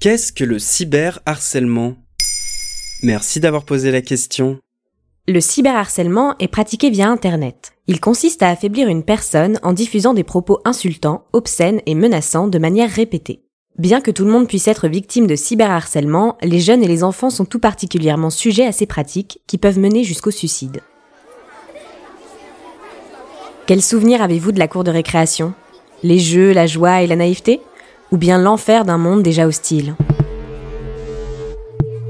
Qu'est-ce 0.00 0.32
que 0.32 0.44
le 0.44 0.58
cyberharcèlement? 0.58 1.94
Merci 3.02 3.38
d'avoir 3.38 3.66
posé 3.66 3.90
la 3.90 4.00
question. 4.00 4.58
Le 5.28 5.42
cyberharcèlement 5.42 6.36
est 6.38 6.48
pratiqué 6.48 6.88
via 6.88 7.10
Internet. 7.10 7.72
Il 7.86 8.00
consiste 8.00 8.42
à 8.42 8.48
affaiblir 8.48 8.88
une 8.88 9.02
personne 9.02 9.58
en 9.62 9.74
diffusant 9.74 10.14
des 10.14 10.24
propos 10.24 10.58
insultants, 10.64 11.26
obscènes 11.34 11.82
et 11.84 11.94
menaçants 11.94 12.48
de 12.48 12.58
manière 12.58 12.88
répétée. 12.88 13.42
Bien 13.76 14.00
que 14.00 14.10
tout 14.10 14.24
le 14.24 14.30
monde 14.30 14.48
puisse 14.48 14.68
être 14.68 14.88
victime 14.88 15.26
de 15.26 15.36
cyberharcèlement, 15.36 16.38
les 16.40 16.60
jeunes 16.60 16.82
et 16.82 16.88
les 16.88 17.04
enfants 17.04 17.28
sont 17.28 17.44
tout 17.44 17.60
particulièrement 17.60 18.30
sujets 18.30 18.64
à 18.64 18.72
ces 18.72 18.86
pratiques 18.86 19.42
qui 19.46 19.58
peuvent 19.58 19.78
mener 19.78 20.02
jusqu'au 20.02 20.30
suicide. 20.30 20.80
Quel 23.66 23.82
souvenir 23.82 24.22
avez-vous 24.22 24.52
de 24.52 24.60
la 24.60 24.66
cour 24.66 24.82
de 24.82 24.90
récréation? 24.90 25.52
Les 26.02 26.18
jeux, 26.18 26.52
la 26.54 26.66
joie 26.66 27.02
et 27.02 27.06
la 27.06 27.16
naïveté? 27.16 27.60
Ou 28.12 28.16
bien 28.16 28.38
l'enfer 28.38 28.84
d'un 28.84 28.98
monde 28.98 29.22
déjà 29.22 29.46
hostile 29.46 29.94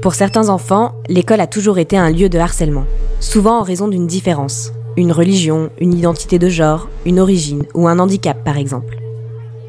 Pour 0.01 0.15
certains 0.15 0.49
enfants, 0.49 0.95
l'école 1.07 1.41
a 1.41 1.47
toujours 1.47 1.77
été 1.77 1.95
un 1.95 2.09
lieu 2.09 2.27
de 2.27 2.39
harcèlement, 2.39 2.85
souvent 3.19 3.59
en 3.59 3.63
raison 3.63 3.87
d'une 3.87 4.07
différence, 4.07 4.71
une 4.97 5.11
religion, 5.11 5.69
une 5.79 5.93
identité 5.93 6.39
de 6.39 6.49
genre, 6.49 6.89
une 7.05 7.19
origine 7.19 7.65
ou 7.75 7.87
un 7.87 7.99
handicap 7.99 8.43
par 8.43 8.57
exemple. 8.57 8.97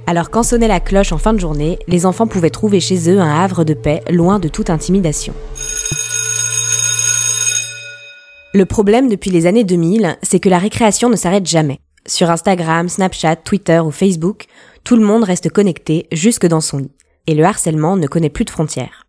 Alors 0.07 0.31
quand 0.31 0.43
sonnait 0.43 0.69
la 0.69 0.81
cloche 0.81 1.13
en 1.13 1.19
fin 1.19 1.35
de 1.35 1.39
journée, 1.39 1.79
les 1.87 2.07
enfants 2.07 2.27
pouvaient 2.27 2.49
trouver 2.49 2.81
chez 2.81 3.11
eux 3.11 3.21
un 3.21 3.43
havre 3.43 3.65
de 3.65 3.75
paix 3.75 4.03
loin 4.11 4.39
de 4.39 4.49
toute 4.49 4.71
intimidation. 4.71 5.35
Le 8.55 8.65
problème 8.65 9.11
depuis 9.11 9.31
les 9.31 9.47
années 9.47 9.65
2000, 9.65 10.17
c'est 10.23 10.41
que 10.41 10.49
la 10.49 10.59
récréation 10.59 11.11
ne 11.11 11.17
s'arrête 11.17 11.47
jamais. 11.47 11.81
Sur 12.07 12.31
Instagram, 12.31 12.89
Snapchat, 12.89 13.37
Twitter 13.37 13.79
ou 13.79 13.91
Facebook, 13.91 14.47
tout 14.85 14.97
le 14.97 15.05
monde 15.05 15.25
reste 15.25 15.51
connecté 15.51 16.07
jusque 16.13 16.47
dans 16.47 16.61
son 16.61 16.79
lit. 16.79 16.91
Et 17.27 17.35
le 17.35 17.45
harcèlement 17.45 17.97
ne 17.97 18.07
connaît 18.07 18.31
plus 18.31 18.45
de 18.45 18.51
frontières. 18.51 19.07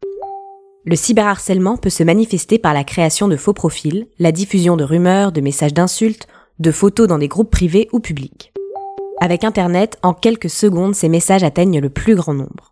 Le 0.86 0.96
cyberharcèlement 0.96 1.78
peut 1.78 1.90
se 1.90 2.04
manifester 2.04 2.60
par 2.60 2.74
la 2.74 2.84
création 2.84 3.28
de 3.28 3.38
faux 3.38 3.54
profils, 3.54 4.08
la 4.20 4.32
diffusion 4.32 4.76
de 4.78 4.84
rumeurs, 4.84 5.32
de 5.32 5.42
messages 5.42 5.74
d'insultes, 5.74 6.28
de 6.60 6.72
photos 6.72 7.08
dans 7.08 7.18
des 7.18 7.28
groupes 7.28 7.50
privés 7.50 7.88
ou 7.92 8.00
publics. 8.00 8.54
Avec 9.20 9.44
Internet, 9.44 9.98
en 10.04 10.14
quelques 10.14 10.50
secondes, 10.50 10.96
ces 10.96 11.10
messages 11.10 11.44
atteignent 11.44 11.80
le 11.80 11.90
plus 11.90 12.16
grand 12.16 12.34
nombre. 12.34 12.72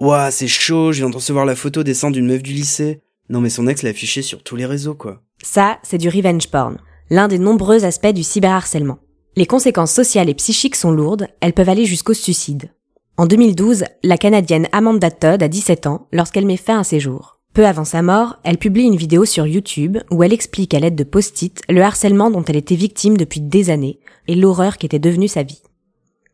Ouah, 0.00 0.30
c'est 0.30 0.48
chaud, 0.48 0.92
je 0.92 0.98
viens 1.02 1.10
de 1.10 1.14
recevoir 1.14 1.44
la 1.44 1.54
photo 1.54 1.82
des 1.82 1.94
seins 1.94 2.10
d'une 2.10 2.26
meuf 2.26 2.42
du 2.42 2.52
lycée. 2.52 3.02
Non 3.28 3.40
mais 3.40 3.50
son 3.50 3.68
ex 3.68 3.82
l'a 3.82 3.90
affiché 3.90 4.22
sur 4.22 4.42
tous 4.42 4.56
les 4.56 4.66
réseaux 4.66 4.94
quoi. 4.94 5.20
Ça, 5.42 5.78
c'est 5.82 5.98
du 5.98 6.08
revenge 6.08 6.48
porn, 6.48 6.78
l'un 7.10 7.28
des 7.28 7.38
nombreux 7.38 7.84
aspects 7.84 8.08
du 8.08 8.22
cyberharcèlement. 8.22 8.98
Les 9.34 9.46
conséquences 9.46 9.92
sociales 9.92 10.28
et 10.28 10.34
psychiques 10.34 10.76
sont 10.76 10.90
lourdes, 10.90 11.26
elles 11.40 11.54
peuvent 11.54 11.70
aller 11.70 11.86
jusqu'au 11.86 12.12
suicide. 12.12 12.70
En 13.16 13.24
2012, 13.24 13.84
la 14.02 14.18
Canadienne 14.18 14.68
Amanda 14.72 15.10
Todd 15.10 15.42
a 15.42 15.48
17 15.48 15.86
ans 15.86 16.06
lorsqu'elle 16.12 16.44
met 16.44 16.58
fin 16.58 16.80
à 16.80 16.84
ses 16.84 17.00
jours. 17.00 17.38
Peu 17.54 17.66
avant 17.66 17.86
sa 17.86 18.02
mort, 18.02 18.36
elle 18.44 18.58
publie 18.58 18.84
une 18.84 18.96
vidéo 18.96 19.24
sur 19.24 19.46
YouTube 19.46 19.96
où 20.10 20.22
elle 20.22 20.34
explique 20.34 20.74
à 20.74 20.80
l'aide 20.80 20.96
de 20.96 21.04
post-it 21.04 21.62
le 21.70 21.80
harcèlement 21.82 22.30
dont 22.30 22.44
elle 22.44 22.56
était 22.56 22.74
victime 22.74 23.16
depuis 23.16 23.40
des 23.40 23.70
années 23.70 24.00
et 24.28 24.34
l'horreur 24.34 24.76
qui 24.76 24.84
était 24.84 24.98
devenue 24.98 25.28
sa 25.28 25.44
vie. 25.44 25.62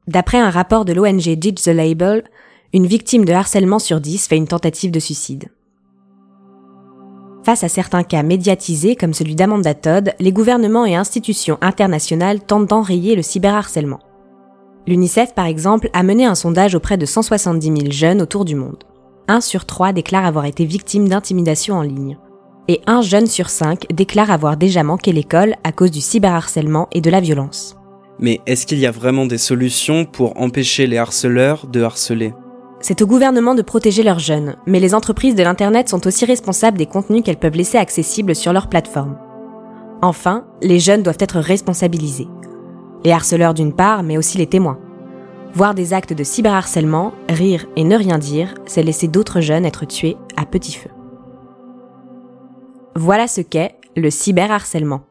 D'après 0.09 0.39
un 0.39 0.51
rapport 0.51 0.85
de 0.85 0.93
l'ONG 0.93 1.37
Ditch 1.37 1.63
the 1.63 1.69
Label, 1.69 2.25
une 2.73 2.87
victime 2.87 3.25
de 3.25 3.33
harcèlement 3.33 3.79
sur 3.79 4.01
10 4.01 4.27
fait 4.27 4.37
une 4.37 4.49
tentative 4.49 4.91
de 4.91 5.01
suicide. 5.01 5.49
Face 7.49 7.65
à 7.65 7.71
certains 7.71 8.03
cas 8.03 8.23
médiatisés 8.23 8.95
comme 8.95 9.15
celui 9.15 9.35
d'Amanda 9.35 9.73
Todd, 9.73 10.13
les 10.21 10.33
gouvernements 10.33 10.85
et 10.85 10.97
institutions 10.97 11.57
internationales 11.63 12.41
tentent 12.41 12.69
d'enrayer 12.69 13.17
le 13.17 13.23
cyberharcèlement. 13.23 14.01
L'UNICEF, 14.87 15.35
par 15.35 15.47
exemple, 15.47 15.89
a 15.95 16.03
mené 16.03 16.27
un 16.27 16.35
sondage 16.35 16.75
auprès 16.75 16.99
de 16.99 17.07
170 17.07 17.67
000 17.69 17.91
jeunes 17.91 18.21
autour 18.21 18.45
du 18.45 18.55
monde. 18.55 18.85
Un 19.29 19.41
sur 19.41 19.65
trois 19.65 19.95
déclare 19.95 20.27
avoir 20.27 20.45
été 20.45 20.67
victime 20.67 21.09
d'intimidation 21.09 21.77
en 21.77 21.81
ligne. 21.81 22.19
Et 22.69 22.83
un 22.87 23.01
jeune 23.01 23.27
sur 23.27 23.49
cinq 23.49 23.87
déclare 23.91 24.31
avoir 24.31 24.59
déjà 24.59 24.83
manqué 24.83 25.13
l'école 25.13 25.55
à 25.65 25.73
cause 25.73 25.91
du 25.91 26.03
cyberharcèlement 26.03 26.87
et 26.93 27.01
de 27.01 27.09
la 27.09 27.21
violence. 27.21 27.79
Mais 28.19 28.43
est-ce 28.45 28.67
qu'il 28.67 28.79
y 28.79 28.85
a 28.85 28.91
vraiment 28.91 29.25
des 29.25 29.39
solutions 29.39 30.05
pour 30.05 30.39
empêcher 30.39 30.87
les 30.87 30.99
harceleurs 30.99 31.67
de 31.67 31.81
harceler? 31.81 32.35
C'est 32.81 33.03
au 33.03 33.07
gouvernement 33.07 33.55
de 33.55 33.63
protéger 33.63 34.03
leurs 34.03 34.21
jeunes, 34.21 34.57
mais 34.67 34.81
les 34.81 34.95
entreprises 34.95 35.35
de 35.35 35.43
l'Internet 35.43 35.89
sont 35.89 36.07
aussi 36.07 36.25
responsables 36.25 36.79
des 36.79 36.87
contenus 36.87 37.23
qu'elles 37.25 37.39
peuvent 37.39 37.57
laisser 37.57 37.79
accessibles 37.79 38.37
sur 38.37 38.53
leur 38.53 38.69
plateforme. 38.69 39.19
Enfin, 40.01 40.47
les 40.63 40.79
jeunes 40.79 41.03
doivent 41.03 41.17
être 41.19 41.41
responsabilisés. 41.41 42.29
Les 43.05 43.11
harceleurs 43.11 43.55
d'une 43.55 43.75
part, 43.75 44.03
mais 44.03 44.17
aussi 44.17 44.39
les 44.39 44.47
témoins. 44.47 44.79
Voir 45.55 45.75
des 45.75 45.93
actes 45.93 46.13
de 46.13 46.23
cyberharcèlement, 46.23 47.13
rire 47.29 47.67
et 47.75 47.85
ne 47.85 47.97
rien 47.97 48.19
dire, 48.19 48.55
c'est 48.67 48.83
laisser 48.83 49.09
d'autres 49.09 49.41
jeunes 49.41 49.67
être 49.67 49.87
tués 49.87 50.17
à 50.37 50.47
petit 50.47 50.73
feu. 50.73 50.91
Voilà 52.95 53.27
ce 53.27 53.41
qu'est 53.41 53.77
le 53.97 54.11
cyberharcèlement. 54.11 55.03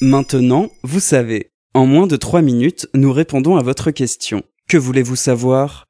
Maintenant, 0.00 0.68
vous 0.82 1.00
savez. 1.00 1.50
En 1.74 1.86
moins 1.86 2.06
de 2.06 2.16
3 2.16 2.42
minutes, 2.42 2.88
nous 2.94 3.12
répondons 3.12 3.56
à 3.56 3.62
votre 3.62 3.90
question. 3.90 4.42
Que 4.68 4.76
voulez-vous 4.76 5.16
savoir? 5.16 5.89